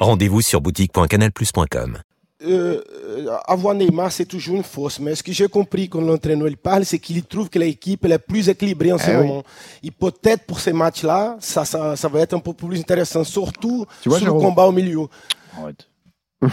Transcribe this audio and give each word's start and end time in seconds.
Rendez-vous 0.00 0.40
sur 0.40 0.60
boutique.canalplus.com. 0.60 1.98
Euh, 2.42 2.80
avoir 3.46 3.74
Neymar, 3.74 4.10
c'est 4.10 4.24
toujours 4.24 4.56
une 4.56 4.62
force. 4.62 4.98
Mais 4.98 5.14
ce 5.14 5.22
que 5.22 5.30
j'ai 5.30 5.46
compris 5.46 5.90
quand 5.90 6.00
l'entraîneur 6.00 6.48
il 6.48 6.56
parle, 6.56 6.86
c'est 6.86 6.98
qu'il 6.98 7.22
trouve 7.22 7.50
que 7.50 7.58
l'équipe 7.58 8.02
est 8.06 8.18
plus 8.18 8.48
équilibrée 8.48 8.92
en 8.92 8.98
ce 8.98 9.10
Eh 9.10 9.16
oui. 9.16 9.26
moment. 9.26 9.42
Et 9.82 9.90
peut-être 9.90 10.46
pour 10.46 10.58
ces 10.58 10.72
matchs-là, 10.72 11.36
ça, 11.40 11.66
ça, 11.66 11.96
ça 11.96 12.08
va 12.08 12.20
être 12.20 12.32
un 12.32 12.38
peu 12.38 12.54
plus 12.54 12.78
intéressant, 12.80 13.24
surtout 13.24 13.84
Tu 14.02 14.08
vois, 14.08 14.18
sur 14.18 14.26
le 14.34 14.40
combat 14.40 14.64
au 14.64 14.72
milieu. 14.72 15.00
Arrête. 15.60 15.86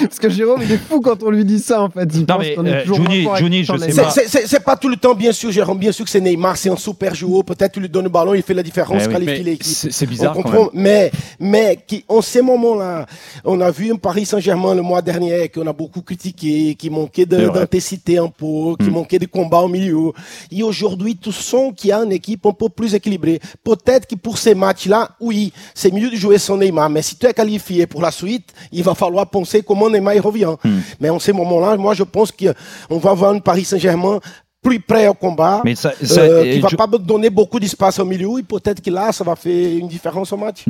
Parce 0.00 0.18
que 0.18 0.28
Jérôme, 0.28 0.60
il 0.62 0.72
est 0.72 0.76
fou 0.76 1.00
quand 1.00 1.22
on 1.22 1.30
lui 1.30 1.44
dit 1.44 1.60
ça, 1.60 1.82
en 1.82 1.88
fait. 1.88 2.08
Il 2.12 2.20
Non, 2.20 2.26
pense 2.26 2.38
mais, 2.40 2.54
qu'on 2.56 2.66
est 2.66 2.74
euh, 2.74 2.82
toujours 2.82 3.36
Juni, 3.36 3.62
Jean 3.64 3.74
je 3.76 3.80
sais 3.82 3.86
Neymar. 3.88 4.04
pas. 4.06 4.10
C'est- 4.10 4.28
C'est 4.28 4.46
c'est 4.48 4.60
pas 4.60 4.76
tout 4.76 4.88
le 4.88 4.96
temps, 4.96 5.14
bien 5.14 5.30
sûr, 5.32 5.52
Jérôme. 5.52 5.78
Bien 5.78 5.92
sûr 5.92 6.04
que 6.04 6.10
c'est 6.10 6.20
Neymar, 6.20 6.56
c'est 6.56 6.68
un 6.68 6.76
super 6.76 7.14
joueur. 7.14 7.44
Peut-être 7.44 7.72
tu 7.72 7.80
lui 7.80 7.88
donnes 7.88 8.04
le 8.04 8.10
ballon, 8.10 8.34
il 8.34 8.42
fait 8.42 8.54
la 8.54 8.62
différence, 8.62 9.02
Eh 9.04 9.06
oui, 9.06 9.12
qualifie 9.12 9.30
mais 9.44 9.50
l'équipe. 9.52 9.62
c'est 9.66 9.92
c'est 9.92 10.06
On 10.06 10.08
bizarre 10.08 10.34
quand 10.34 10.50
même. 10.52 10.68
mais, 10.74 11.12
mais 11.38 11.78
qui, 11.86 12.04
en 12.08 12.20
ces 12.20 12.42
moments-là, 12.42 13.06
on 13.44 13.60
a 13.60 13.70
vu 13.70 13.92
un 13.92 13.96
Paris 13.96 14.26
Saint-Germain 14.26 14.74
le 14.74 14.82
mois 14.82 15.00
dernier 15.00 15.48
qu'on 15.48 15.66
a 15.66 15.72
beaucoup 15.72 16.02
critiqué, 16.02 16.74
qui 16.74 16.90
manquait 16.90 17.26
de- 17.26 17.48
d'intensité 17.48 18.18
un 18.18 18.28
peu, 18.28 18.74
qui 18.80 18.90
Mm. 18.90 18.92
manquait 18.92 19.18
de 19.20 19.26
combat 19.26 19.58
au 19.58 19.68
milieu. 19.68 20.10
Et 20.50 20.62
aujourd'hui, 20.62 21.16
sens 21.30 21.72
qu'il 21.76 21.90
y 21.90 21.92
a 21.92 21.98
une 21.98 22.12
équipe 22.12 22.44
un 22.46 22.52
peu 22.52 22.68
plus 22.68 22.94
équilibrée. 22.94 23.40
Peut-être 23.62 24.06
que 24.08 24.16
pour 24.16 24.36
ces 24.38 24.54
matchs-là, 24.56 25.10
oui, 25.20 25.52
c'est 25.74 25.92
mieux 25.92 26.10
de 26.10 26.16
jouer 26.16 26.38
sans 26.38 26.56
Neymar. 26.56 26.90
Mais 26.90 27.02
si 27.02 27.16
tu 27.16 27.26
es 27.26 27.32
qualifié 27.32 27.86
pour 27.86 28.02
la 28.02 28.10
suite, 28.10 28.52
il 28.72 28.82
va 28.82 28.94
falloir 28.94 29.19
penser 29.26 29.62
comment 29.62 29.88
Neymar 29.90 30.14
revient. 30.22 30.54
Mm. 30.64 30.78
Mais 31.00 31.10
en 31.10 31.18
ces 31.18 31.32
moments-là, 31.32 31.76
moi, 31.76 31.94
je 31.94 32.02
pense 32.04 32.32
qu'on 32.32 32.98
va 32.98 33.12
voir 33.14 33.32
un 33.32 33.38
Paris 33.38 33.64
Saint-Germain 33.64 34.18
plus 34.62 34.78
prêt 34.78 35.08
au 35.08 35.14
combat, 35.14 35.62
Mais 35.64 35.74
ça, 35.74 35.90
ça- 36.02 36.20
euh, 36.20 36.42
qui 36.52 36.60
va 36.60 36.68
je- 36.68 36.76
pas 36.76 36.86
donner 36.86 37.30
beaucoup 37.30 37.58
d'espace 37.58 37.98
au 37.98 38.04
milieu, 38.04 38.38
et 38.38 38.42
peut-être 38.42 38.82
que 38.82 38.90
là, 38.90 39.10
ça 39.10 39.24
va 39.24 39.34
faire 39.34 39.78
une 39.78 39.88
différence 39.88 40.30
au 40.34 40.36
match. 40.36 40.64